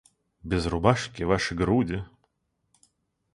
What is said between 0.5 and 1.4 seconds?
рубашки,